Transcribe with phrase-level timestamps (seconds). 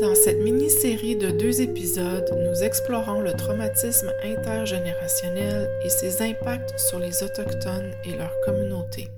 [0.00, 6.98] Dans cette mini-série de deux épisodes, nous explorons le traumatisme intergénérationnel et ses impacts sur
[6.98, 9.08] les Autochtones et leur communauté.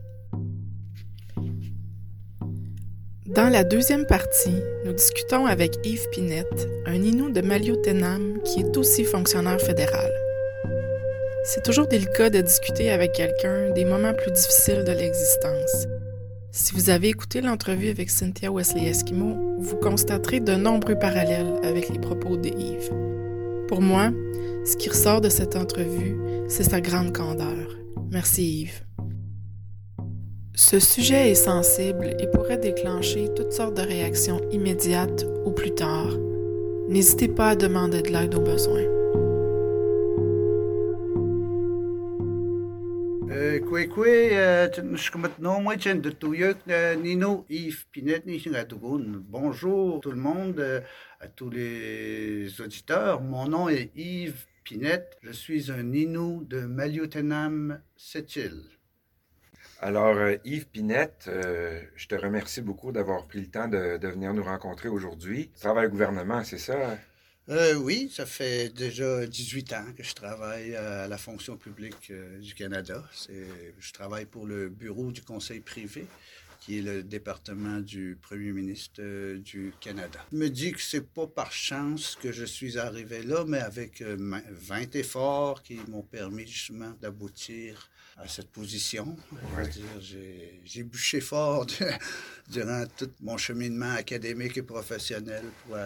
[3.27, 8.77] Dans la deuxième partie, nous discutons avec Yves Pinette, un Inou de Maliotenam qui est
[8.77, 10.13] aussi fonctionnaire fédéral.
[11.45, 15.87] C'est toujours délicat de discuter avec quelqu'un des moments plus difficiles de l'existence.
[16.55, 21.89] Si vous avez écouté l'entrevue avec Cynthia Wesley Eskimo, vous constaterez de nombreux parallèles avec
[21.89, 22.91] les propos de Yves.
[23.69, 24.11] Pour moi,
[24.67, 26.15] ce qui ressort de cette entrevue,
[26.49, 27.79] c'est sa grande candeur.
[28.11, 28.85] Merci Yves.
[30.55, 36.19] Ce sujet est sensible et pourrait déclencher toutes sortes de réactions immédiates ou plus tard.
[36.87, 38.92] N'hésitez pas à demander de l'aide aux besoins.
[47.01, 50.83] Nino, Yves Pinette, Bonjour tout le monde,
[51.19, 53.23] à tous les auditeurs.
[53.23, 55.17] Mon nom est Yves Pinette.
[55.23, 58.69] Je suis un Nino de Maliotenam, Sept-Îles.
[59.81, 61.31] Alors, Yves Pinette,
[61.97, 65.51] je te remercie beaucoup d'avoir pris le temps de, de venir nous rencontrer aujourd'hui.
[65.55, 66.99] Tu travailles au gouvernement, c'est ça?
[67.49, 72.39] Euh, oui, ça fait déjà 18 ans que je travaille à la fonction publique euh,
[72.39, 73.03] du Canada.
[73.29, 76.07] Je travaille pour le bureau du Conseil privé,
[76.61, 80.25] qui est le département du Premier ministre euh, du Canada.
[80.31, 84.03] Je me dis que c'est pas par chance que je suis arrivé là, mais avec
[84.03, 89.17] 20 efforts qui m'ont permis justement d'aboutir à cette position.
[90.65, 91.67] J'ai bûché fort
[92.51, 95.77] durant tout mon cheminement académique et professionnel pour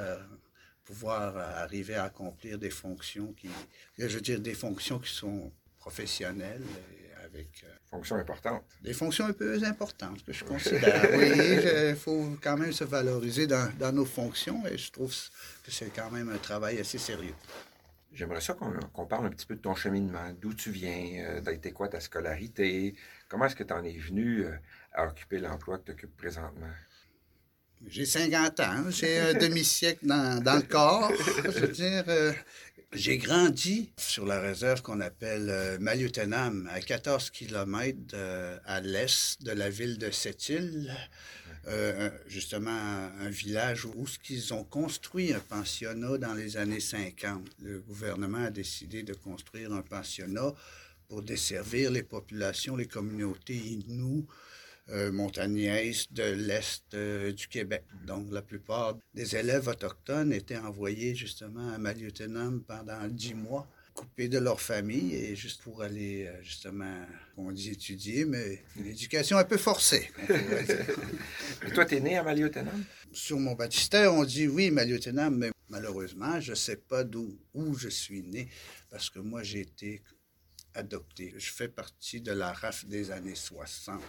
[0.87, 3.51] pouvoir euh, arriver à accomplir des fonctions qui,
[3.99, 6.65] je veux dire, des fonctions qui sont professionnelles
[7.25, 7.49] avec...
[7.65, 8.65] Euh, fonctions importantes.
[8.83, 11.11] Des fonctions un peu importantes que je considère.
[11.17, 15.15] oui, il faut quand même se valoriser dans, dans, nos fonctions et je trouve
[15.65, 17.35] que c'est quand même un travail assez sérieux.
[18.13, 21.73] J'aimerais ça qu'on parle un petit peu de ton cheminement, d'où tu viens, euh, d'être
[21.75, 22.95] quoi ta scolarité,
[23.29, 24.47] comment est-ce que tu en es venu
[24.93, 26.73] à occuper l'emploi que tu occupes présentement?
[27.89, 31.13] J'ai 50 ans, j'ai un demi-siècle dans, dans, le corps.
[31.73, 32.33] Dire, euh,
[32.93, 35.79] j'ai grandi sur la réserve qu'on appelle euh,
[36.69, 37.99] à 14 km
[38.65, 40.93] à l'est de la ville de Sept-Îles.
[41.69, 47.43] Euh, justement, un village où, où ils ont construit un pensionnat dans les années 50.
[47.63, 50.55] Le gouvernement a décidé de construire un pensionnat
[51.09, 54.27] pour desservir les populations, les communautés inoues
[54.91, 57.83] euh, montagnaises de l'Est euh, du Québec.
[58.07, 64.29] Donc, la plupart des élèves autochtones étaient envoyés justement à Maliotenam pendant dix mois coupés
[64.29, 67.05] de leur famille et juste pour aller, euh, justement,
[67.37, 70.11] on dit étudier, mais une éducation un peu forcée.
[71.67, 72.85] et toi, tu es né à Maliotenam?
[73.13, 77.75] Sur mon baptistère, on dit oui, Maliotenam, mais malheureusement, je ne sais pas d'où où
[77.75, 78.49] je suis né
[78.91, 80.03] parce que moi, j'ai été
[80.77, 81.35] adopté.
[81.37, 84.01] Je fais partie de la RAF des années 60,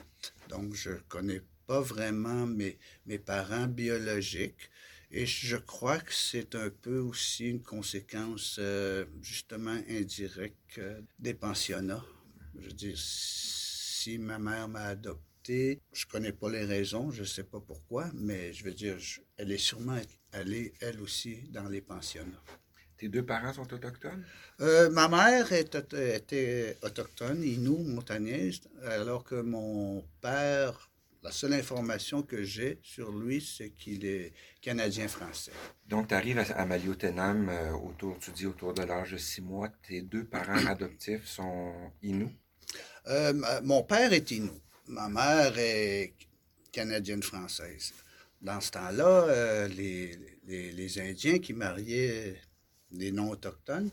[0.50, 4.70] donc je connais pas vraiment mes, mes parents biologiques.
[5.10, 11.34] Et je crois que c'est un peu aussi une conséquence euh, justement indirecte euh, des
[11.34, 12.06] pensionnats.
[12.60, 17.46] Je veux dire, si ma mère m'a adopté, je connais pas les raisons, je sais
[17.46, 18.98] pas pourquoi, mais je veux dire,
[19.38, 20.00] elle est sûrement
[20.34, 22.44] allée, elle aussi, dans les pensionnats.
[22.98, 24.26] Tes deux parents sont autochtones?
[24.60, 30.90] Euh, ma mère était autochtone, Inou, montagnaise, alors que mon père,
[31.22, 35.52] la seule information que j'ai sur lui, c'est qu'il est canadien-français.
[35.88, 39.70] Donc, tu arrives à, Maliotenam euh, autour, tu dis autour de l'âge de six mois.
[39.88, 42.32] Tes deux parents adoptifs sont Inou?
[43.08, 44.60] Euh, mon père est Inou.
[44.88, 46.14] Ma mère est
[46.72, 47.94] canadienne-française.
[48.42, 50.16] Dans ce temps-là, les,
[50.46, 52.40] les, les Indiens qui mariaient
[52.92, 53.90] des non-autochtones,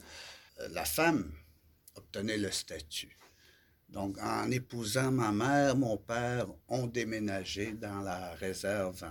[0.61, 1.33] euh, la femme
[1.97, 3.17] obtenait le statut.
[3.89, 9.05] Donc, en épousant ma mère, mon père ont déménagé dans la réserve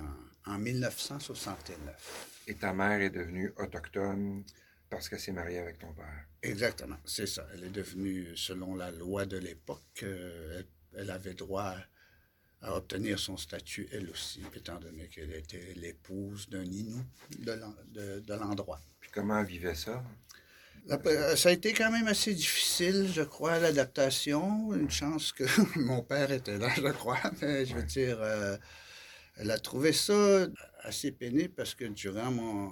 [0.45, 2.41] en, 1969.
[2.47, 4.43] Et ta mère est devenue autochtone
[4.89, 6.25] parce qu'elle s'est mariée avec ton père.
[6.41, 7.47] Exactement, c'est ça.
[7.53, 10.61] Elle est devenue, selon la loi de l'époque, euh,
[10.97, 11.75] elle, avait droit
[12.61, 17.01] à obtenir son statut elle aussi, étant donné qu'elle était l'épouse d'un Inou
[17.39, 18.81] de l'endroit.
[19.13, 20.03] Comment elle vivait ça?
[20.89, 24.73] Euh, ça a été quand même assez difficile, je crois, l'adaptation.
[24.73, 25.45] Une chance que
[25.79, 27.19] mon père était là, je crois.
[27.41, 28.57] Mais je veux dire, euh,
[29.37, 30.47] elle a trouvé ça
[30.81, 32.71] assez pénible parce que durant mon,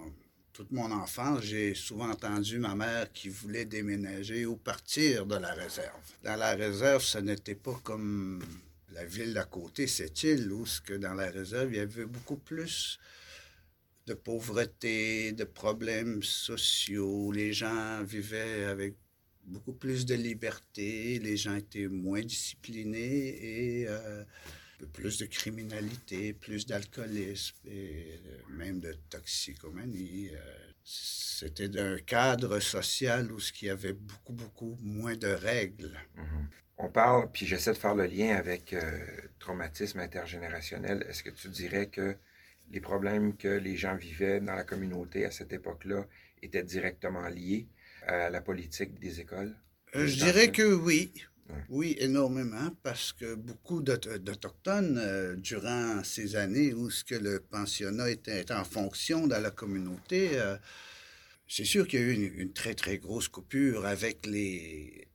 [0.52, 5.54] toute mon enfance, j'ai souvent entendu ma mère qui voulait déménager ou partir de la
[5.54, 6.02] réserve.
[6.24, 8.44] Dans la réserve, ce n'était pas comme
[8.94, 12.36] la ville d'à côté, cette île, où que dans la réserve, il y avait beaucoup
[12.36, 13.00] plus
[14.08, 17.32] de pauvreté, de problèmes sociaux.
[17.32, 18.96] Les gens vivaient avec
[19.46, 24.24] beaucoup plus de liberté, les gens étaient moins disciplinés et euh,
[24.94, 30.30] plus de criminalité, plus d'alcoolisme et euh, même de toxicomanie.
[30.34, 35.98] Euh, c'était un cadre social où il y avait beaucoup, beaucoup moins de règles.
[36.18, 36.46] Mm-hmm.
[36.80, 38.76] On parle, puis j'essaie de faire le lien avec
[39.38, 41.06] traumatisme intergénérationnel.
[41.08, 42.18] Est-ce que tu dirais que
[42.72, 46.06] les problèmes que les gens vivaient dans la communauté à cette époque-là
[46.42, 47.68] étaient directement liés
[48.08, 49.56] à la politique des écoles?
[49.96, 51.12] Euh, je dirais que oui.
[51.70, 58.10] Oui, énormément, parce que beaucoup d'Autochtones, euh, durant ces années où ce que le pensionnat
[58.10, 60.56] était, en fonction dans la communauté, euh,
[61.50, 65.10] c'est sûr qu'il y a eu une, très, très grosse coupure avec les,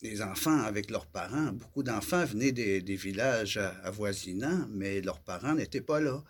[0.00, 1.52] les enfants, avec leurs parents.
[1.52, 6.24] Beaucoup d'enfants venaient des, villages avoisinants, mais leurs parents n'étaient pas là.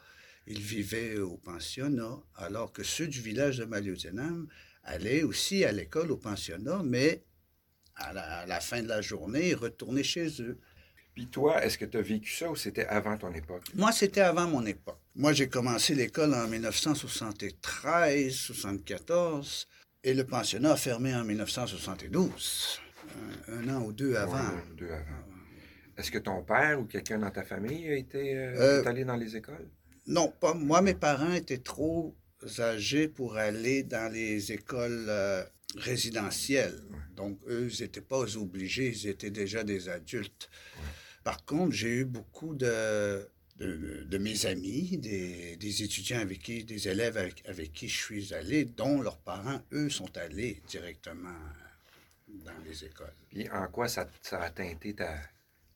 [0.46, 4.46] Ils vivaient au pensionnat, alors que ceux du village de Maliotenam
[4.84, 7.24] allaient aussi à l'école au pensionnat, mais
[7.96, 10.58] à la, fin de la journée, retourner chez eux.
[11.14, 13.62] Puis toi, est-ce que tu as vécu ça ou c'était avant ton époque?
[13.74, 15.00] Moi, c'était avant mon époque.
[15.14, 19.66] Moi, j'ai commencé l'école en 1973, 74,
[20.04, 22.80] et le pensionnat a fermé en 1972,
[23.48, 24.52] un, an ou deux avant.
[24.76, 25.24] deux avant.
[25.96, 29.16] Est-ce que ton père ou quelqu'un dans ta famille a été euh, euh, allé dans
[29.16, 29.70] les écoles?
[30.06, 30.82] Non, pas moi.
[30.82, 32.14] Mes parents étaient trop
[32.58, 35.42] âgés pour aller dans les écoles euh,
[35.76, 36.80] résidentielles.
[37.16, 40.48] Donc, eux, ils n'étaient pas obligés, ils étaient déjà des adultes.
[41.24, 47.16] Par contre, j'ai eu beaucoup de, de, mes amis, des, étudiants avec qui, des élèves
[47.16, 51.34] avec, qui je suis allé, dont leurs parents, eux, sont allés directement
[52.28, 53.14] dans les écoles.
[53.32, 55.16] Et en quoi ça, ça a teinté ta,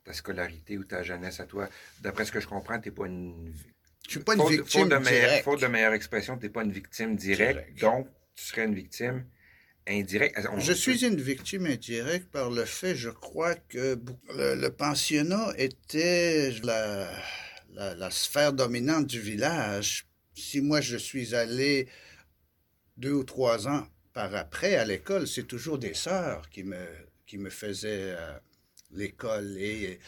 [0.04, 1.68] ta, scolarité ou ta jeunesse à toi?
[2.00, 3.52] D'après ce que je comprends, tu n'es pas une...
[4.06, 5.44] Je suis pas une victime de directe.
[5.44, 9.24] Faute de meilleure expression, tu n'es pas une victime directe, donc tu serais une victime
[9.88, 10.38] indirect.
[10.58, 13.98] Je suis une victime indirecte par le fait, je crois, que
[14.34, 17.10] le, pensionnat était la,
[17.72, 20.06] la, sphère dominante du village.
[20.34, 21.88] Si moi je suis allé
[22.96, 26.86] deux ou trois ans par après à l'école, c'est toujours des sœurs qui me,
[27.26, 28.38] qui me faisaient euh,
[28.92, 29.56] l'école.
[29.58, 29.98] Et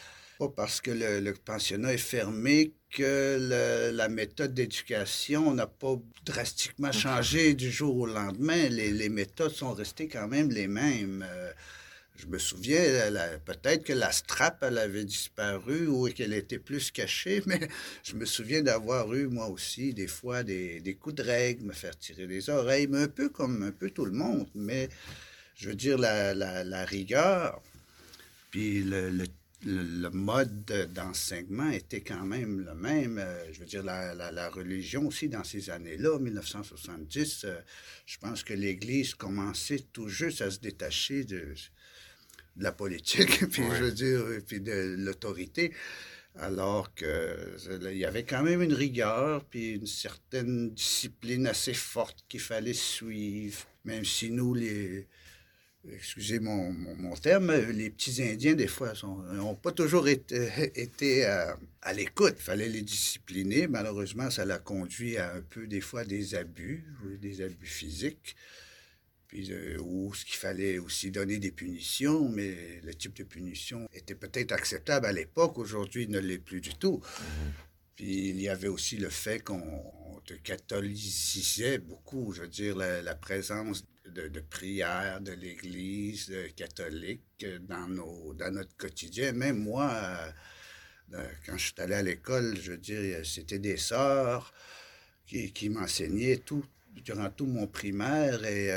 [0.42, 7.54] pas parce que le, pensionnat est fermé que la méthode d'éducation n'a pas drastiquement changé
[7.54, 8.68] du jour au lendemain.
[8.68, 11.24] Les, méthodes sont restées quand même les mêmes.
[11.28, 11.52] Euh,
[12.16, 12.82] je me souviens,
[13.44, 17.60] peut-être que la strap, elle avait disparu ou qu'elle était plus cachée, mais
[18.02, 21.96] je me souviens d'avoir eu, moi aussi, des fois, des, coups de règle, me faire
[21.96, 24.48] tirer les oreilles, mais un peu comme un peu tout le monde.
[24.54, 24.88] Mais
[25.54, 27.62] je veux dire, la, rigueur,
[28.50, 29.26] puis le, le
[29.64, 33.18] le, mode d'enseignement était quand même le même.
[33.18, 37.58] Euh, je veux dire, la, religion aussi, dans ces années-là, 1970, euh,
[38.06, 41.54] je pense que l'Église commençait tout juste à se détacher de,
[42.56, 45.72] la politique, puis je veux dire, puis de l'autorité.
[46.36, 52.40] Alors qu'il y avait quand même une rigueur, puis une certaine discipline assez forte qu'il
[52.40, 55.06] fallait suivre, même si nous, les,
[55.90, 58.92] excusez mon, mon, terme, les petits Indiens, des fois,
[59.32, 61.52] n'ont pas toujours été, été euh,
[61.82, 62.34] à l'écoute.
[62.38, 63.66] Il fallait les discipliner.
[63.66, 66.84] Malheureusement, ça l'a conduit à un peu, des fois, des abus,
[67.20, 68.36] des abus physiques.
[69.26, 73.88] Puis, euh, ou ce qu'il fallait aussi donner des punitions, mais le type de punition
[73.94, 75.58] était peut-être acceptable à l'époque.
[75.58, 77.00] Aujourd'hui, il ne l'est plus du tout.
[77.02, 77.50] Mm-hmm.
[77.96, 79.62] Puis il y avait aussi le fait qu'on
[80.24, 87.58] te catholicisait beaucoup, je veux dire, la présence de, prière de l'Église euh, catholique euh,
[87.60, 89.32] dans, nos, dans notre quotidien.
[89.32, 89.90] Même moi,
[91.14, 94.52] euh, quand je suis allé à l'école, je veux dire, c'était des sœurs
[95.26, 98.70] qui, qui m'enseignaient tout, durant tout mon primaire et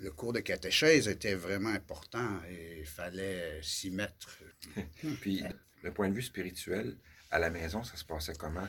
[0.00, 4.38] le cours de catéchèse était vraiment important et il fallait s'y mettre.
[5.20, 5.42] Puis,
[5.82, 6.96] le point de vue spirituel,
[7.30, 8.66] à la maison, ça se passait comment?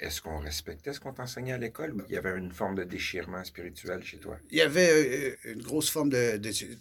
[0.00, 2.84] Est-ce qu'on respectait ce qu'on t'enseignait à l'école ou il y avait une forme de
[2.84, 4.38] déchirement spirituel chez toi?
[4.50, 6.40] Il y avait euh, une grosse forme de,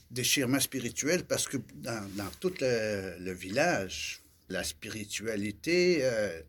[0.09, 2.07] déchirement spirituel parce que dans,
[2.39, 6.41] tout le, village, la spiritualité euh,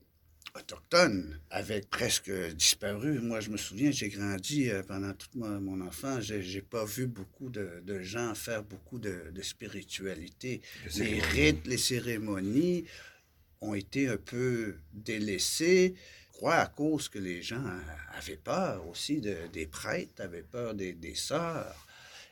[0.54, 3.18] autochtone avait presque disparu.
[3.18, 7.50] Moi, je me souviens, j'ai grandi euh, pendant toute mon enfance, j'ai pas vu beaucoup
[7.50, 10.62] de, gens faire beaucoup de, spiritualité.
[10.96, 12.84] Les rites, les cérémonies
[13.60, 15.96] ont été un peu délaissés
[16.48, 17.64] à cause que les gens
[18.14, 21.86] avaient peur aussi de, des prêtres, avaient peur des, des sœurs.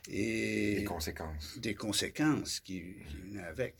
[0.08, 1.58] Et des conséquences.
[1.58, 2.80] Des conséquences qui,
[3.26, 3.76] venaient avec.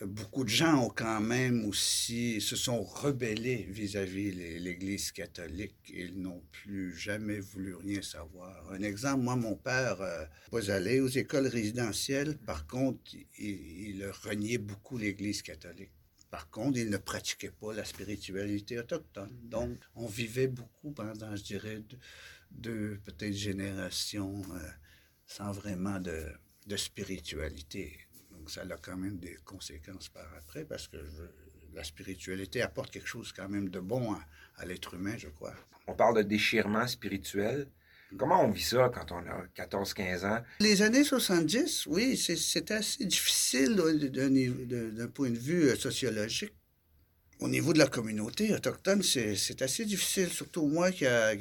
[0.00, 5.76] beaucoup de gens ont quand même aussi se sont rebellés vis-à-vis l'Église catholique.
[5.88, 8.70] Ils n'ont plus jamais voulu rien savoir.
[8.72, 12.38] Un exemple, moi, mon père euh, was allé aux écoles résidentielles.
[12.38, 13.00] Par contre,
[13.38, 15.92] il, il reniait beaucoup l'Église catholique.
[16.30, 19.36] Par contre, il ne pratiquait pas la spiritualité autochtone.
[19.42, 21.82] Donc, on vivait beaucoup pendant, je dirais,
[22.50, 24.70] deux, peut-être générations euh,
[25.26, 26.26] sans vraiment de,
[26.66, 28.06] de spiritualité
[28.50, 30.96] ça a quand même des conséquences par après parce que
[31.72, 34.14] la spiritualité apporte quelque chose quand même de bon
[34.56, 35.54] à, l'être humain, je crois.
[35.86, 37.68] On parle de déchirement spirituel.
[38.18, 40.42] Comment on vit ça quand on a 14-15 ans?
[40.60, 46.52] Les années 70, oui, c'était assez difficile d'un point de vue euh, sociologique.
[47.38, 51.34] Au niveau de la communauté autochtone, c'est assez difficile, surtout moi qui a,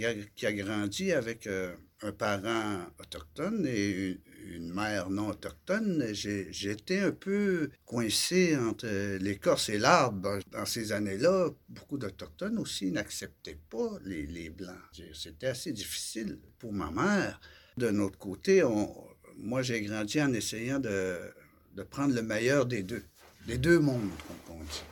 [0.54, 8.56] grandi avec euh, un parent autochtone et une mère non autochtone, j'étais un peu coincé
[8.58, 10.40] entre l'écorce et l'arbre.
[10.52, 14.76] Dans ces années-là, beaucoup d'Autochtones aussi n'acceptaient pas les, Blancs.
[15.14, 17.40] C'était assez difficile pour ma mère.
[17.78, 18.64] D'un autre côté,
[19.38, 21.20] moi, j'ai grandi en essayant de,
[21.90, 23.04] prendre le meilleur des deux,
[23.48, 24.84] des deux mondes, comme on dit.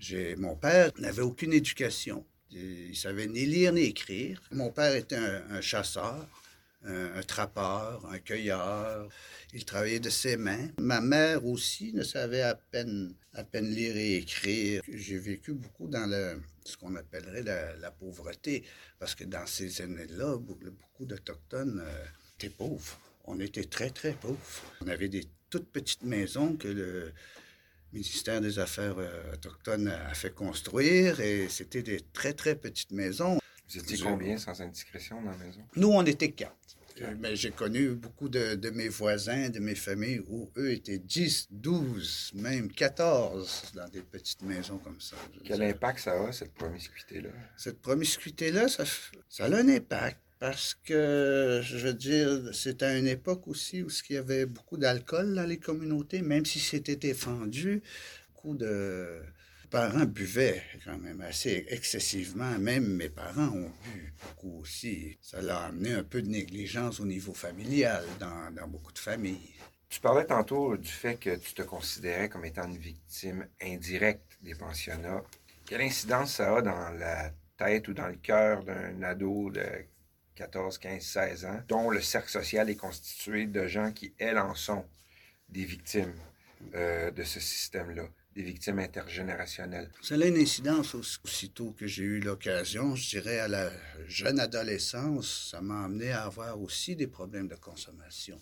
[0.00, 0.40] Mm-hmm.
[0.40, 2.26] Mon père n'avait aucune éducation.
[2.50, 4.40] Il savait ni lire ni écrire.
[4.52, 6.28] Mon père était un chasseur
[6.84, 9.08] un, trappeur, un cueilleur.
[9.52, 10.68] Il travaillait de ses mains.
[10.78, 14.82] Ma mère aussi ne savait à peine, à peine lire et écrire.
[14.88, 18.64] J'ai vécu beaucoup dans le, ce qu'on appellerait la, pauvreté,
[18.98, 22.04] parce que dans ces années-là, beaucoup, d'Autochtones euh,
[22.36, 22.98] étaient pauvres.
[23.24, 24.38] On était très, très pauvres.
[24.80, 27.12] On avait des toutes petites maisons que le
[27.92, 33.38] ministère des Affaires euh, autochtones a fait construire et c'était des très, très petites maisons.
[33.68, 35.60] Vous étiez combien sans indiscrétion dans la maison?
[35.76, 36.54] Nous, on était quatre.
[37.02, 40.98] Euh, mais j'ai connu beaucoup de, de, mes voisins, de mes familles, où eux étaient
[40.98, 45.16] 10, 12, même 14 dans des petites maisons comme ça.
[45.44, 47.30] Quel impact ça a, cette promiscuité-là?
[47.56, 48.84] Cette promiscuité-là, ça,
[49.28, 53.88] ça a un impact parce que, je veux dire, c'était à une époque aussi où
[54.10, 57.82] il y avait beaucoup d'alcool dans les communautés, même si c'était défendu,
[58.34, 59.20] beaucoup de
[59.74, 62.56] parents buvaient quand même assez excessivement.
[62.60, 65.18] Même mes parents ont bu beaucoup aussi.
[65.20, 69.52] Ça l'a amené un peu de négligence au niveau familial dans, dans beaucoup de familles.
[69.88, 74.54] Tu parlais tantôt du fait que tu te considérais comme étant une victime indirecte des
[74.54, 75.24] pensionnats.
[75.66, 79.66] Quelle incidence ça a dans la tête ou dans le cœur d'un ado de
[80.36, 84.54] 14, 15, 16 ans, dont le cercle social est constitué de gens qui, elles, en
[84.54, 84.84] sont
[85.48, 86.14] des victimes
[86.76, 88.04] euh, de ce système-là?
[88.34, 89.90] Des victimes intergénérationnelles.
[90.02, 93.70] Ça a une incidence aussitôt que j'ai eu l'occasion, je dirais à la
[94.08, 98.38] jeune adolescence, ça m'a amené à avoir aussi des problèmes de consommation.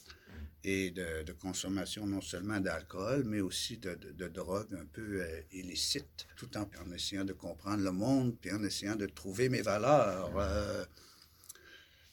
[0.65, 6.27] Et de, consommation non seulement d'alcool, mais aussi de, de, drogue un peu euh, illicite,
[6.37, 10.39] tout en, essayant de comprendre le monde, puis en essayant de trouver mes valeurs.
[10.39, 10.85] Euh,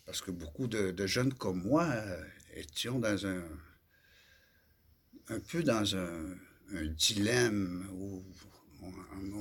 [0.03, 2.23] parce que beaucoup de, jeunes comme moi euh,
[2.55, 3.43] étions dans un...
[5.27, 6.35] un peu dans un
[6.73, 8.23] un dilemme où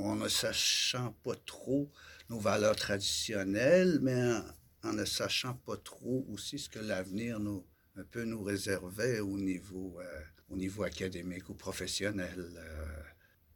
[0.02, 1.90] on, ne sachant pas trop
[2.28, 4.35] nos valeurs traditionnelles, mais
[4.82, 7.64] en, ne sachant pas trop aussi ce que l'avenir nous,
[8.16, 12.52] nous réservait au niveau, euh, au niveau académique ou professionnel.
[12.56, 13.02] Euh.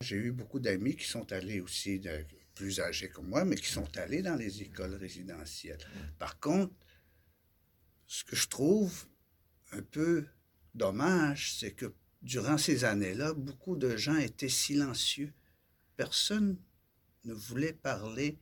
[0.01, 2.01] J'ai eu beaucoup d'amis qui sont allés aussi,
[2.55, 5.79] plus âgés que moi, mais qui sont allés dans les écoles résidentielles.
[6.19, 6.75] Par contre,
[8.07, 9.07] ce que je trouve
[9.71, 10.27] un peu
[10.75, 15.33] dommage, c'est que durant ces années-là, beaucoup de gens étaient silencieux.
[15.97, 16.57] Personne
[17.25, 18.39] ne voulait parler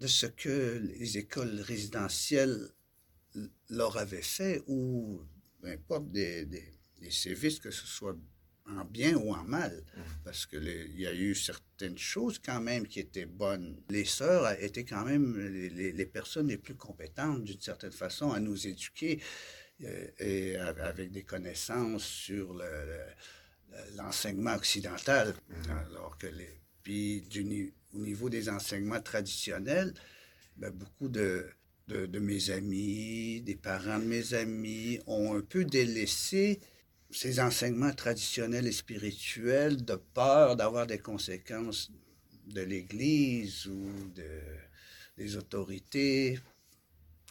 [0.00, 2.70] de ce que les écoles résidentielles
[3.68, 5.20] leur avaient fait ou
[5.60, 6.48] peu importe des,
[7.10, 8.16] sévices, que ce soit
[8.66, 10.00] en bien ou en mal, mmh.
[10.24, 13.78] parce qu'il y a eu certaines choses quand même qui étaient bonnes.
[13.90, 18.40] Les sœurs étaient quand même les, les personnes les plus compétentes d'une certaine façon à
[18.40, 19.20] nous éduquer.
[19.80, 22.62] Et avec des connaissances sur
[23.96, 25.34] l'enseignement occidental,
[25.68, 27.24] alors que les, puis
[27.94, 29.94] au niveau des enseignements traditionnels,
[30.56, 31.46] ben, beaucoup de,
[31.88, 36.60] de, de, mes amis, des parents de mes amis ont un peu délaissé
[37.10, 41.90] ces enseignements traditionnels et spirituels de peur d'avoir des conséquences
[42.46, 44.40] de l'Église ou de,
[45.16, 46.38] des autorités,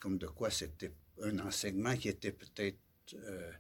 [0.01, 0.91] comme de quoi c'était
[1.21, 2.77] un enseignement qui était peut-être
[3.13, 3.51] euh,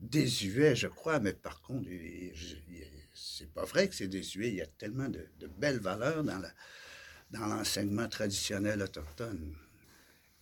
[0.00, 1.88] désuet, je crois, mais par contre,
[3.14, 4.48] c'est pas vrai que c'est désuet.
[4.48, 6.52] Il y a tellement de, belles valeurs dans, la,
[7.30, 9.56] dans l'enseignement traditionnel autochtone.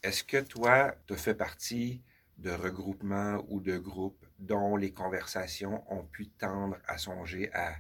[0.02, 2.02] Est-ce que toi, tu fais partie
[2.38, 7.76] de regroupements ou de groupes dont les conversations ont pu tendre à songer à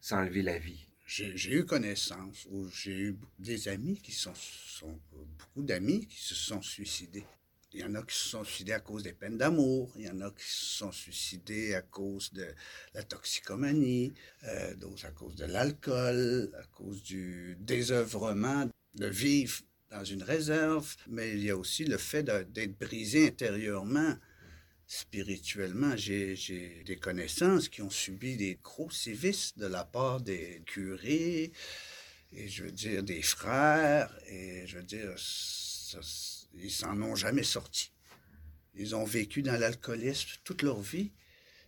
[0.00, 0.86] s'enlever la vie?
[1.06, 6.36] J'ai eu connaissance, ou j'ai eu des amis qui sont, sont beaucoup d'amis qui se
[6.36, 7.26] sont suicidés.
[7.72, 10.10] Il y en a qui se sont suicidés à cause des peines d'amour, il y
[10.10, 12.46] en a qui se sont suicidés à cause de
[12.94, 14.12] la toxicomanie,
[14.44, 19.60] euh, d'autres à cause de l'alcool, à cause du désœuvrement de vivre
[19.90, 24.16] dans une réserve, mais il y a aussi le fait d'être brisé intérieurement,
[24.88, 25.96] spirituellement.
[25.96, 31.52] J'ai des connaissances qui ont subi des gros sévices de la part des curés,
[32.32, 35.14] et je veux dire des frères, et je veux dire,
[36.54, 37.92] ils s'en ont jamais sorti.
[38.74, 41.12] Ils ont vécu dans l'alcoolisme toute leur vie.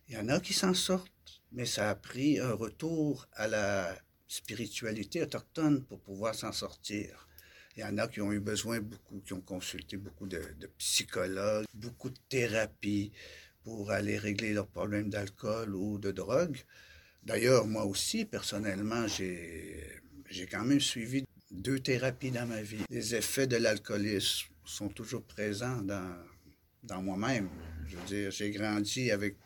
[0.09, 3.97] Il y en a qui s'en sortent, mais ça a pris un retour à la
[4.29, 7.29] spiritualité autochtone pour pouvoir s'en sortir.
[7.77, 10.43] Il y en a qui ont eu besoin beaucoup, qui ont consulté beaucoup de,
[10.79, 13.13] psychologues, beaucoup de thérapies
[13.65, 16.59] pour aller régler leurs problèmes d'alcool ou de drogue.
[17.23, 22.85] D'ailleurs, moi aussi, personnellement, j'ai quand même suivi deux thérapies dans ma vie.
[22.91, 26.17] Les effets de l'alcoolisme sont toujours présents dans,
[26.83, 27.49] dans moi-même.
[27.87, 29.37] Je veux dire, j'ai grandi avec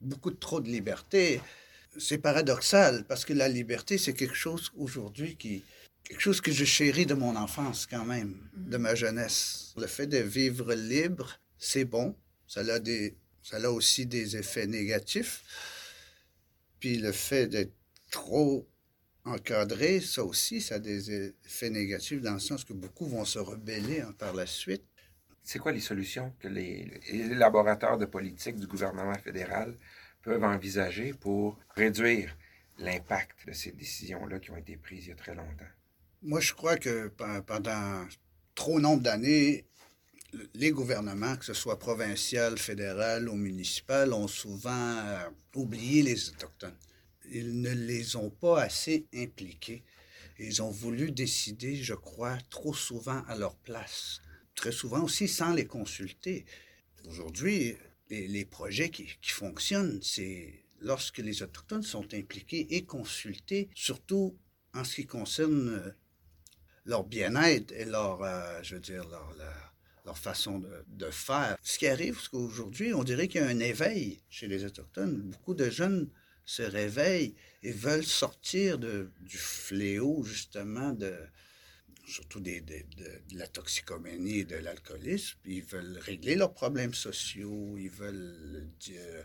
[0.00, 1.40] beaucoup trop de liberté.
[1.98, 5.62] C'est paradoxal parce que la liberté, c'est quelque chose aujourd'hui qui,
[6.04, 9.74] quelque chose que je chéris de mon enfance quand même, de ma jeunesse.
[9.76, 12.16] Le fait de vivre libre, c'est bon.
[12.46, 15.42] Ça a, des, ça a aussi des effets négatifs.
[16.80, 17.74] Puis le fait d'être
[18.10, 18.68] trop
[19.24, 23.38] encadré, ça aussi, ça a des effets négatifs dans le sens que beaucoup vont se
[23.38, 24.84] rebeller hein, par la suite.
[25.42, 29.76] C'est quoi les solutions que les élaborateurs de politique du gouvernement fédéral
[30.22, 32.36] peuvent envisager pour réduire
[32.78, 35.64] l'impact de ces décisions-là qui ont été prises il y a très longtemps?
[36.22, 37.08] Moi, je crois que
[37.46, 38.06] pendant
[38.54, 39.66] trop nombre d'années,
[40.54, 46.76] les gouvernements, que ce soit provincial, fédéral ou municipal, ont souvent euh, oublié les Autochtones.
[47.34, 49.82] Ils ne les ont pas assez impliqués.
[50.38, 54.20] Ils ont voulu décider, je crois, trop souvent à leur place.
[54.54, 56.44] Très souvent aussi sans les consulter.
[57.08, 57.74] Aujourd'hui,
[58.10, 64.36] les, projets qui, fonctionnent, c'est lorsque les Autochtones sont impliqués et consultés, surtout
[64.74, 65.90] en ce qui concerne euh,
[66.84, 69.34] leur bien-être et leur, euh, je veux dire, leur,
[70.04, 71.56] leur, façon de, de, faire.
[71.62, 75.22] Ce qui arrive, c'est qu'aujourd'hui, on dirait qu'il y a un éveil chez les Autochtones.
[75.22, 76.10] Beaucoup de jeunes
[76.44, 81.14] se réveillent et veulent sortir de, du fléau, justement, de,
[82.06, 82.52] surtout de,
[83.34, 85.38] la toxicomanie et de l'alcoolisme.
[85.44, 89.22] Ils veulent régler leurs problèmes sociaux, ils veulent euh,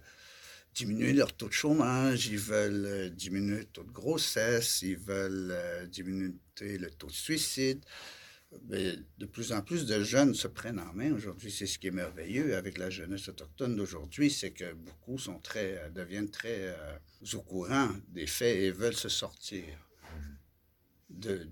[0.76, 5.52] diminuer leur taux de chômage, ils veulent euh, diminuer le taux de grossesse, ils veulent
[5.52, 7.84] euh, diminuer le taux de suicide.
[8.70, 11.52] De plus en plus de jeunes se prennent en main aujourd'hui.
[11.52, 15.78] C'est ce qui est merveilleux avec la jeunesse autochtone d'aujourd'hui, c'est que beaucoup sont très,
[15.78, 16.76] euh, deviennent très
[17.34, 19.66] au courant des faits et veulent se sortir
[21.10, 21.48] de,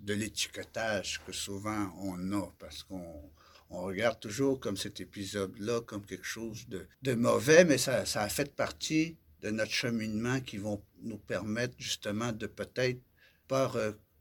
[0.00, 3.30] de l'étiquetage que souvent on a parce qu'on
[3.70, 8.54] on regarde toujours comme cet épisode-là comme quelque chose de, mauvais, mais ça, a fait
[8.54, 13.00] partie de notre cheminement qui vont nous permettre justement de peut-être
[13.46, 13.70] pas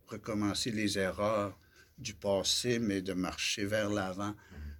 [0.07, 1.57] recommencer les erreurs
[1.97, 4.35] du passé, mais de marcher vers l'avant.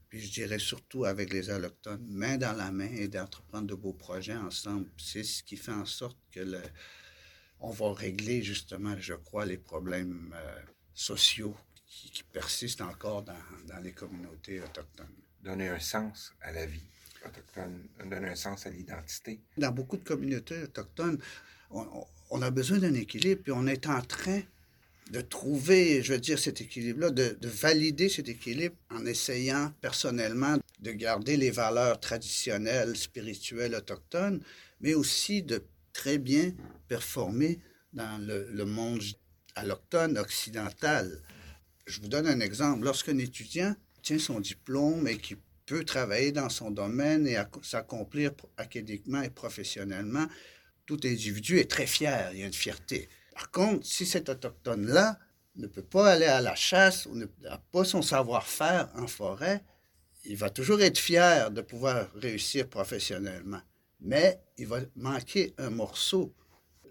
[0.10, 3.94] Puis je dirais surtout avec les allochtones, main dans la main et d'entreprendre de beaux
[3.94, 4.88] projets ensemble.
[4.98, 6.62] C'est ce qui fait en sorte que le,
[7.60, 10.62] on va régler justement, je crois, les problèmes euh,
[10.94, 13.34] sociaux qui, persiste encore dans,
[13.68, 15.08] dans, les communautés autochtones.
[15.42, 16.84] Donner un sens à la vie
[17.26, 19.42] autochtone, donner un sens à l'identité.
[19.58, 21.20] Dans beaucoup de communautés autochtones,
[21.72, 24.42] on, a besoin d'un équilibre, puis on est en train
[25.12, 30.58] de trouver, je veux dire, cet équilibre-là, de, de, valider cet équilibre en essayant personnellement
[30.80, 34.42] de garder les valeurs traditionnelles, spirituelles autochtones,
[34.82, 36.52] mais aussi de très bien
[36.88, 37.60] performer
[37.94, 39.02] dans le, le monde
[39.56, 41.22] alloctone occidental.
[41.86, 42.84] Je vous donne un exemple.
[42.84, 49.22] Lorsqu'un étudiant tient son diplôme et qui peut travailler dans son domaine et s'accomplir académiquement
[49.22, 50.28] et professionnellement,
[50.86, 53.10] tout individu est très fier, il y a une fierté.
[53.38, 55.20] Par contre, si cet autochtone-là
[55.58, 59.64] ne peut pas aller à la chasse ou n'a pas son savoir-faire en forêt,
[60.26, 63.62] il va toujours être fier de pouvoir réussir professionnellement.
[64.00, 66.34] Mais il va manquer un morceau.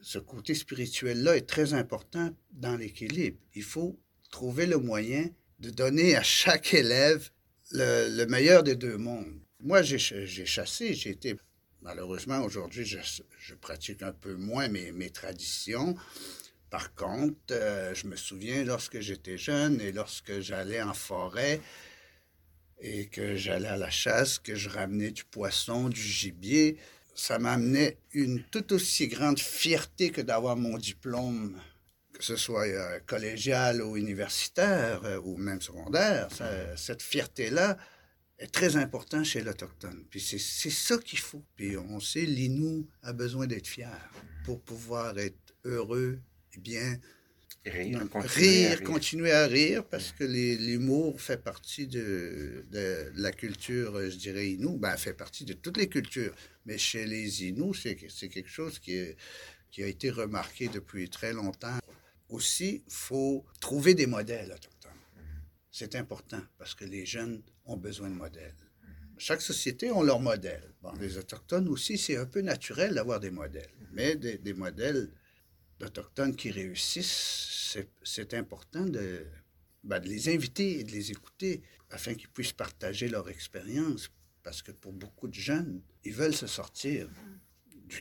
[0.01, 3.39] Ce côté spirituel-là est très important dans l'équilibre.
[3.57, 3.99] Il faut
[4.31, 5.29] trouver le moyen
[5.59, 7.29] de donner à chaque élève
[7.73, 9.41] le, meilleur des deux mondes.
[9.59, 11.35] Moi, j'ai chassé, j'ai été...
[11.83, 15.95] Malheureusement, aujourd'hui, je, pratique un peu moins mes, traditions.
[16.71, 21.61] Par contre, euh, je me souviens lorsque j'étais jeune et lorsque j'allais en forêt,
[22.81, 26.77] et que j'allais à la chasse, que je ramenais du poisson, du gibier,
[27.15, 31.59] ça m'amenait une tout aussi grande fierté que d'avoir mon diplôme,
[32.13, 36.29] que ce soit euh, collégial ou universitaire euh, ou même secondaire.
[36.77, 37.79] cette fierté-là
[38.39, 40.05] est très importante chez l'Autochtone.
[40.11, 41.43] Puis c'est ça qu'il faut.
[41.57, 44.11] Puis on sait, l'Inou a besoin d'être fier
[44.45, 46.21] pour pouvoir être heureux
[46.55, 46.99] et bien
[47.69, 49.85] Rire, continuer, à rire.
[49.85, 52.65] parce que l'humour fait partie de,
[53.17, 54.77] la culture, je dirais, Inou.
[54.77, 56.35] Ben, fait partie de toutes les cultures.
[56.65, 59.01] Mais chez les Inou, c'est quelque chose qui,
[59.71, 61.79] qui a été remarqué depuis très longtemps.
[62.29, 64.55] Aussi, il faut trouver des modèles.
[65.79, 68.57] C'est important parce que les jeunes ont besoin de modèles.
[69.19, 70.73] Chaque société a leur modèle.
[70.99, 73.75] Les Autochtones aussi, c'est un peu naturel d'avoir des modèles.
[73.93, 75.11] Mais des, modèles
[75.79, 78.87] d'Autochtones qui réussissent, c'est important
[79.85, 84.09] ben, de, les inviter et de les écouter afin qu'ils puissent partager leur expérience.
[84.43, 87.07] Parce que pour beaucoup de jeunes, ils veulent se sortir
[87.71, 88.01] du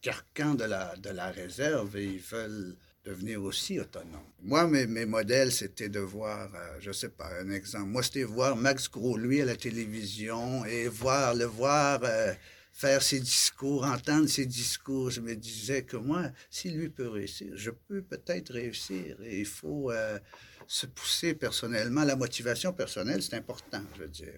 [0.00, 0.64] carcan de
[0.96, 2.78] de la réserve et ils veulent
[3.10, 4.30] devenir aussi autonomes.
[4.42, 7.86] Moi, mes, modèles, c'était de voir, euh, je sais pas, un exemple.
[7.86, 12.00] Moi, c'était voir Max Gros, lui, à la télévision et voir, le voir...
[12.04, 12.32] Euh,
[12.72, 15.10] faire ses discours, entendre ses discours.
[15.10, 19.16] Je me disais que moi, si lui peut réussir, je peux peut-être réussir.
[19.22, 20.18] Il faut euh,
[20.66, 22.04] se pousser personnellement.
[22.04, 24.32] La motivation personnelle, c'est important, je veux dire.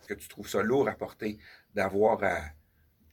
[0.00, 1.38] Est-ce que tu trouves ça lourd à porter
[1.74, 2.34] d'avoir euh,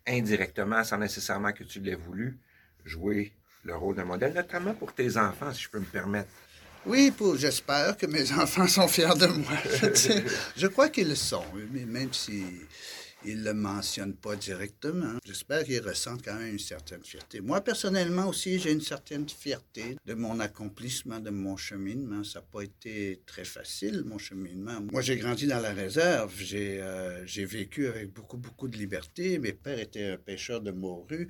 [0.07, 2.39] indirectement, sans nécessairement que tu l'aies voulu,
[2.83, 6.29] jouer le rôle d'un modèle, notamment pour tes enfants, si je peux me permettre?
[6.85, 9.53] Oui, pour, j'espère que mes enfants sont fiers de moi.
[10.57, 12.43] je crois qu'ils le sont, mais même si
[13.25, 15.17] il ne le mentionne pas directement.
[15.25, 17.41] J'espère qu'il ressent quand même une certaine fierté.
[17.41, 22.23] Moi, personnellement aussi, j'ai une certaine fierté de mon accomplissement, de mon cheminement.
[22.23, 24.79] Ça n'a pas été très facile, mon cheminement.
[24.91, 26.33] Moi, j'ai grandi dans la réserve.
[26.37, 29.39] J'ai euh, vécu avec beaucoup, beaucoup de liberté.
[29.39, 31.29] Mes pères étaient un pêcheur de morue.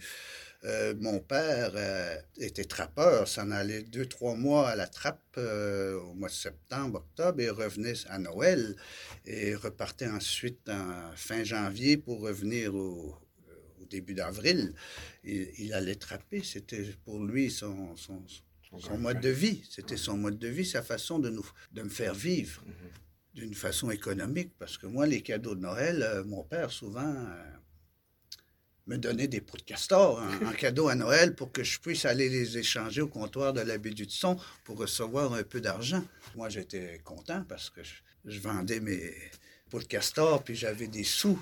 [0.66, 6.00] Euh, mon père euh, était trappeur, s'en allait deux, trois mois à la trappe euh,
[6.00, 8.78] au mois de septembre, octobre et revenait à Noël
[9.26, 13.18] et repartait ensuite en fin janvier pour revenir au,
[13.90, 14.74] début d'avril.
[15.24, 20.48] Il, allait trapper, c'était pour lui son, son, mode de vie, c'était son mode de
[20.48, 22.64] vie, sa façon de, nous, de me faire vivre.
[22.66, 23.36] Mm-hmm.
[23.36, 27.14] d'une façon économique, parce que moi, les cadeaux de Noël, mon père, souvent,
[28.88, 32.30] me donner des pots de castor en, cadeau à Noël pour que je puisse aller
[32.30, 36.04] les échanger au comptoir de la baie du Son pour recevoir un peu d'argent.
[36.36, 37.82] Moi, j'étais content parce que
[38.26, 39.14] je, vendais mes
[39.70, 41.40] pots de castor puis j'avais des sous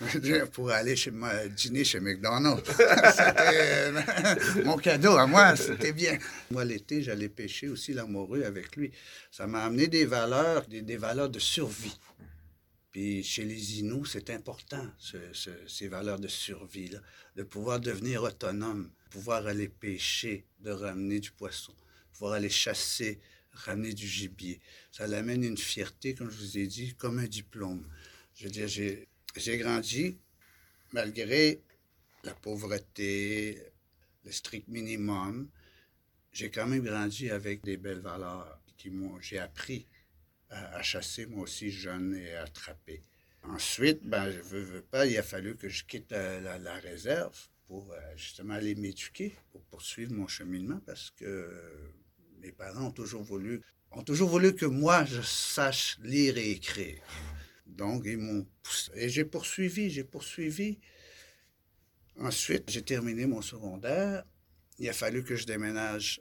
[0.52, 1.12] pour aller chez
[1.56, 2.68] dîner chez McDonald's.
[2.68, 6.18] c'était mon cadeau à moi, c'était bien.
[6.50, 8.92] Moi, l'été, j'allais pêcher aussi la morue avec lui.
[9.30, 11.96] Ça m'a amené des valeurs, des valeurs de survie.
[12.94, 14.88] Puis chez les Inuits, c'est important,
[15.66, 17.00] ces valeurs de survie-là,
[17.34, 21.74] de pouvoir devenir autonome, pouvoir aller pêcher, de ramener du poisson,
[22.12, 23.18] pouvoir aller chasser,
[23.50, 24.60] ramener du gibier.
[24.92, 27.84] Ça l'amène une fierté, comme je vous ai dit, comme un diplôme.
[28.36, 30.16] Je veux dire, j'ai grandi
[30.92, 31.64] malgré
[32.22, 33.60] la pauvreté,
[34.24, 35.48] le strict minimum.
[36.32, 39.88] J'ai quand même grandi avec des belles valeurs qui m'ont, j'ai appris
[40.54, 43.02] à, chasser, moi aussi, jeune, et à attraper.
[43.42, 47.38] Ensuite, ben, je veux, veux pas, il a fallu que je quitte euh, la, réserve
[47.66, 51.50] pour euh, justement aller m'éduquer, pour poursuivre mon cheminement, parce que
[52.40, 57.02] mes parents ont toujours voulu, ont toujours voulu que moi, je sache lire et écrire.
[57.66, 58.92] Donc, ils m'ont poussé.
[58.94, 60.78] Et j'ai poursuivi, j'ai poursuivi.
[62.18, 64.24] Ensuite, j'ai terminé mon secondaire.
[64.78, 66.20] Il a fallu que je déménage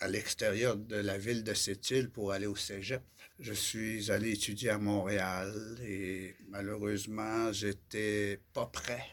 [0.00, 3.02] à l'extérieur de la ville de Sept-Îles pour aller au cégep.
[3.38, 9.04] Je suis allé étudier à Montréal et malheureusement, j'étais pas prêt.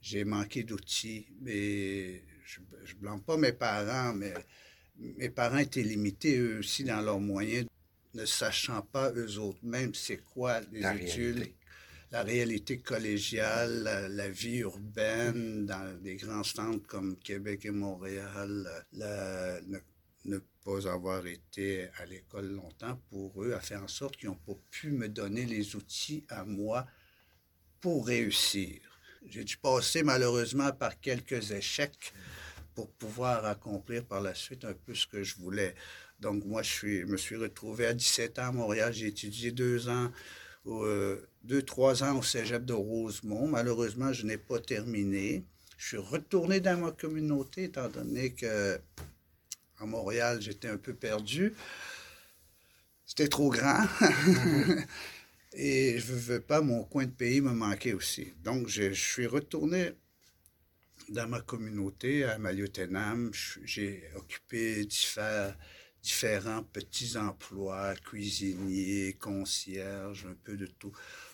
[0.00, 2.60] J'ai manqué d'outils, mais je
[2.94, 4.34] ne blâme pas mes parents, mais
[4.96, 7.66] mes parents étaient limités eux aussi dans leurs moyens,
[8.14, 11.52] ne sachant pas eux autres même c'est quoi les études,
[12.10, 18.68] la réalité collégiale, la, vie urbaine dans des grands centres comme Québec et Montréal,
[20.24, 24.34] ne pas avoir été à l'école longtemps pour eux a fait en sorte qu'ils n'ont
[24.34, 26.86] pas pu me donner les outils à moi
[27.80, 28.80] pour réussir.
[29.26, 32.12] J'ai dû passer malheureusement par quelques échecs
[32.74, 35.74] pour pouvoir accomplir par la suite un peu ce que je voulais.
[36.20, 38.92] Donc moi, je, suis, me suis retrouvé à 17 ans à Montréal.
[38.92, 40.10] J'ai étudié deux ans
[41.44, 43.48] deux, trois ans au cégep de Rosemont.
[43.48, 45.44] Malheureusement, je n'ai pas terminé.
[45.76, 48.78] Je suis retourné dans ma communauté, étant donné que
[49.80, 51.54] à Montréal, j'étais un peu perdu.
[53.06, 53.86] C'était trop grand.
[55.54, 58.34] Et je ne veux pas mon coin de pays me manquer aussi.
[58.44, 59.92] Donc, je, suis retourné
[61.08, 63.30] dans ma communauté à Maliotenam.
[63.64, 65.54] J'ai occupé différents,
[66.02, 70.92] différents petits emplois, cuisinier, concierge, un peu de tout,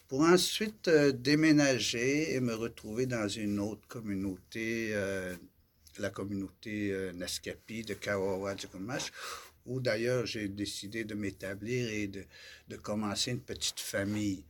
[0.08, 5.34] pour ensuite euh, déménager et me retrouver dans une autre communauté, euh,
[5.98, 8.56] la communauté euh, Naskapi de Kawawa
[9.66, 12.24] où d'ailleurs j'ai décidé de m'établir et de,
[12.68, 14.44] de, commencer une petite famille.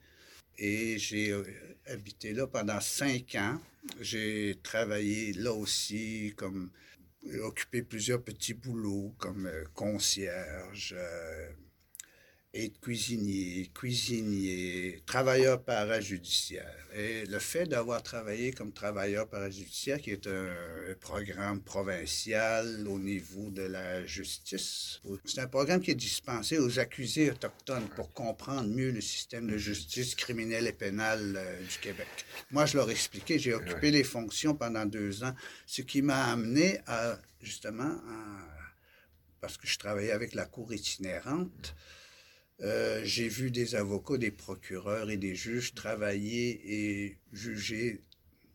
[0.58, 1.44] Et j'ai euh,
[1.86, 3.60] habité là pendant cinq ans.
[4.00, 6.70] J'ai travaillé là aussi comme
[7.42, 11.50] occupé plusieurs petits boulots comme euh, concierge, euh,
[12.54, 16.72] être cuisinier, cuisinier, travailleur parajudiciaire.
[16.94, 20.54] Et le fait d'avoir travaillé comme travailleur parajudiciaire, qui est un,
[21.00, 27.30] programme provincial au niveau de la justice, c'est un programme qui est dispensé aux accusés
[27.30, 32.06] autochtones pour comprendre mieux le système de justice criminelle et pénale euh, du Québec.
[32.52, 35.34] Moi, je leur ai expliqué, j'ai occupé les fonctions pendant deux ans,
[35.66, 38.00] ce qui m'a amené à, justement,
[39.40, 41.74] parce que je travaillais avec la cour itinérante,
[42.60, 48.02] euh, j'ai vu des avocats, des procureurs et des juges travailler et juger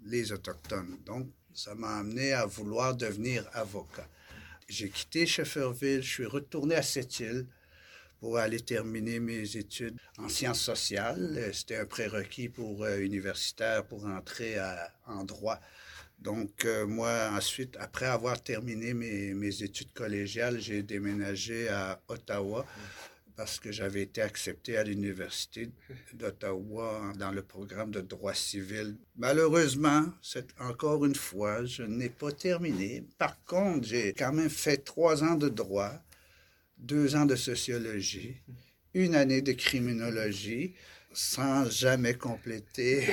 [0.06, 0.98] les Autochtones.
[1.06, 4.08] Donc, ça m'a amené à vouloir devenir avocat.
[4.70, 7.48] J'ai quitté Shefferville, je suis retourné à Sept-Îles
[8.20, 11.50] pour aller terminer mes études en sciences sociales.
[11.54, 14.58] C'était un prérequis pour euh, universitaire pour entrer
[15.08, 15.60] en droit.
[16.20, 22.66] Donc, euh, moi, ensuite, après avoir terminé mes études collégiales, j'ai déménagé à Ottawa
[23.39, 25.69] parce que j'avais été accepté à l'Université
[26.13, 28.97] d'Ottawa dans le programme de droit civil.
[29.15, 33.06] Malheureusement, c'est encore une fois, je n'ai pas terminé.
[33.17, 35.93] Par contre, j'ai quand même fait trois ans de droit,
[36.80, 38.36] deux ans de sociologie,
[38.93, 40.73] une année de criminologie,
[41.13, 43.08] sans jamais compléter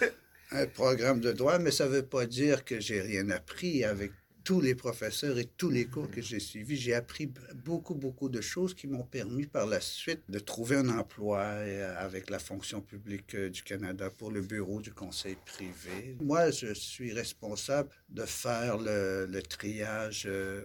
[0.52, 4.12] un programme de droit, mais ça ne veut pas dire que j'ai rien appris avec
[4.46, 7.28] tous les professeurs et tous les cours que j'ai suivis, j'ai appris
[7.64, 11.96] beaucoup, beaucoup de choses qui m'ont permis par la suite de trouver un emploi euh,
[11.98, 16.16] avec la fonction publique euh, du Canada pour le bureau du conseil privé.
[16.20, 20.64] Moi, je suis responsable de faire le, triage euh,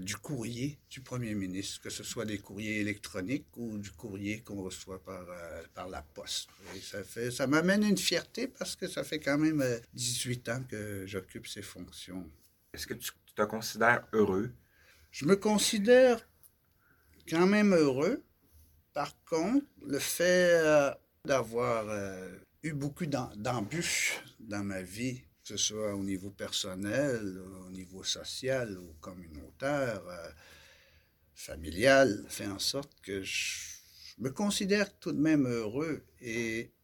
[0.00, 4.62] du courrier du premier ministre, que ce soit des courriers électroniques ou du courrier qu'on
[4.64, 5.26] reçoit par,
[5.74, 6.48] par la poste.
[6.82, 9.62] Ça fait, ça m'amène une fierté parce que ça fait quand même
[9.94, 12.28] 18 ans que j'occupe ces fonctions.
[12.76, 14.52] Est-ce que tu te considères heureux?
[15.10, 16.28] Je me considère
[17.26, 18.22] quand même heureux.
[18.92, 20.90] Par contre, le fait euh,
[21.24, 27.70] d'avoir euh, eu beaucoup d'embûches dans ma vie, que ce soit au niveau personnel, au
[27.70, 30.28] niveau social ou communautaire, euh,
[31.34, 33.70] familial, fait en sorte que je
[34.18, 36.74] me considère tout de même heureux et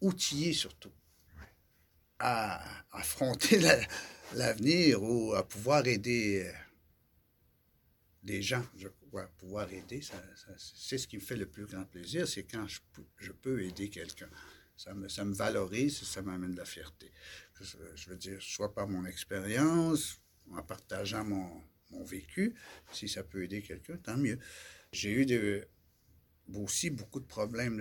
[0.00, 0.92] outillé surtout
[2.18, 3.78] à affronter la,
[4.34, 6.52] l'avenir ou à pouvoir aider euh,
[8.22, 10.00] des gens, je crois, pouvoir aider,
[10.56, 14.28] c'est ce qui me fait le plus grand plaisir, c'est quand je, peux aider quelqu'un.
[14.76, 17.12] Ça me, ça me valorise ça m'amène de la fierté.
[17.60, 22.54] Je, veux dire, soit par mon expérience, en partageant mon, mon, vécu,
[22.92, 24.38] si ça peut aider quelqu'un, tant mieux.
[24.92, 25.68] J'ai eu de,
[26.54, 27.80] aussi beaucoup de problèmes.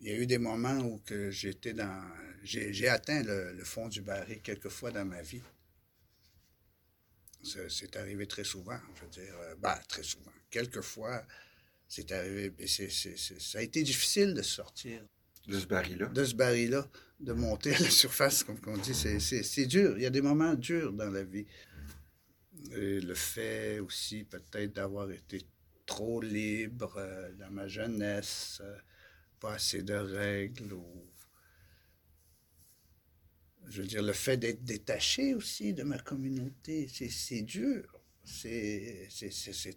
[0.00, 2.02] Il y a eu des moments où j'étais dans
[2.46, 5.42] j'ai atteint le, fond du baril quelques fois dans ma vie.
[7.42, 10.32] C'est arrivé très souvent, je veux dire, euh, bah, très souvent.
[10.50, 11.24] Quelquefois,
[11.86, 15.02] c'est arrivé, ça a été difficile de sortir.
[15.46, 16.06] De ce baril-là?
[16.06, 16.88] De ce baril-là,
[17.20, 18.94] de monter à la surface, comme on dit.
[18.94, 19.96] C'est dur.
[19.96, 21.46] Il y a des moments durs dans la vie.
[22.72, 25.46] Et le fait aussi, peut-être, d'avoir été
[25.84, 28.76] trop libre euh, dans ma jeunesse, euh,
[29.46, 30.86] pas assez de règles ou
[33.68, 38.00] je veux dire, le fait d'être détaché aussi de ma communauté, c'est dur.
[38.24, 39.08] C'est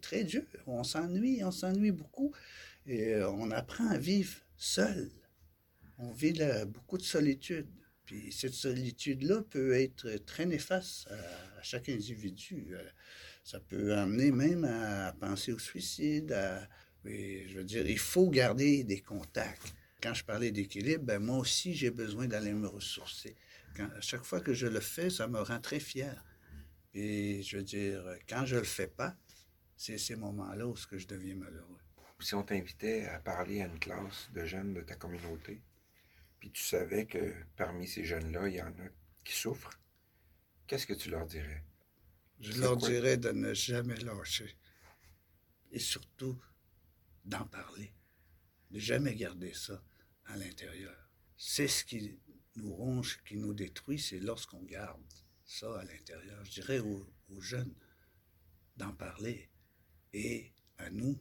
[0.01, 0.45] très dur.
[0.67, 2.31] On s'ennuie, on s'ennuie beaucoup.
[2.85, 5.11] Et euh, on apprend à vivre seul.
[5.97, 7.67] On vit beaucoup de solitude.
[8.05, 12.67] Puis cette solitude-là peut être très néfaste à, chaque individu.
[12.71, 12.89] Euh,
[13.43, 16.31] ça peut amener même à penser au suicide.
[17.05, 19.73] Je veux dire, il faut garder des contacts.
[20.01, 23.35] Quand je parlais d'équilibre, ben moi aussi, j'ai besoin d'aller me ressourcer
[23.79, 26.23] à chaque fois que je le fais, ça me rend très fier.
[26.93, 29.15] Et je veux dire, quand je le fais pas,
[29.75, 31.77] c'est ces moments-là où je deviens malheureux.
[32.19, 35.61] Si on t'invitait à parler à une classe de jeunes de ta communauté,
[36.39, 38.89] puis tu savais que parmi ces jeunes-là, il y en a
[39.23, 39.79] qui souffrent,
[40.67, 41.63] qu'est-ce que tu leur dirais?
[42.41, 44.57] Je leur dirais de ne jamais lâcher.
[45.71, 46.37] Et surtout,
[47.25, 47.93] d'en parler.
[48.71, 49.83] de jamais garder ça
[50.25, 50.95] à l'intérieur.
[51.37, 52.19] C'est ce qui
[52.55, 55.01] nous ronge, qui nous détruit, c'est lorsqu'on garde
[55.45, 56.43] ça à l'intérieur.
[56.45, 57.07] Je dirais aux,
[57.39, 57.73] jeunes
[58.77, 59.49] d'en parler
[60.13, 61.19] et à nous,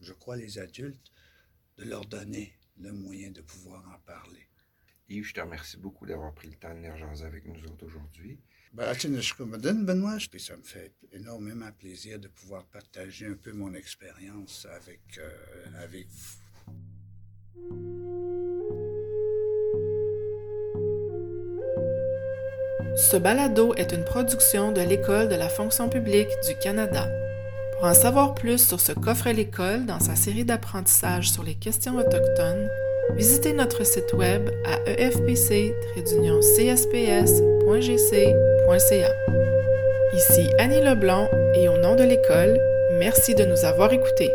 [0.00, 1.12] je crois les adultes,
[1.76, 4.48] de leur donner le moyen de pouvoir en parler.
[5.08, 8.40] Yves, je te remercie beaucoup d'avoir pris le temps de avec nous autres aujourd'hui.
[8.72, 8.94] Ben,
[9.84, 15.84] Benoît, ça me fait énormément plaisir de pouvoir partager un peu mon expérience avec, euh,
[15.84, 16.38] avec vous.
[22.96, 27.10] Ce balado est une production de l'École de la fonction publique du Canada.
[27.74, 31.96] Pour en savoir plus sur ce qu'offre l'école dans sa série d'apprentissages sur les questions
[31.96, 32.70] autochtones,
[33.16, 34.78] visitez notre site web à
[40.14, 42.58] Ici Annie Leblanc et au nom de l'école,
[42.98, 44.34] merci de nous avoir écoutés.